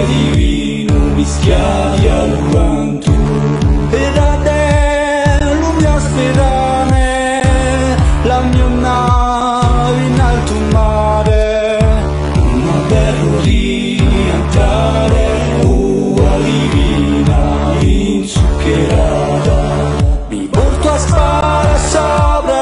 [0.00, 3.10] è divino, mischiati alquanto.
[3.90, 7.42] E da te l'umbra sperane,
[8.24, 11.58] la mia nave in alto mare,
[12.34, 14.02] una terra di
[14.32, 15.26] andare,
[15.64, 19.58] ua divina, inzuccherata,
[20.28, 22.59] mi porto a spada sopra.